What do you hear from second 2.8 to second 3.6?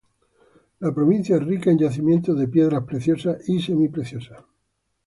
preciosas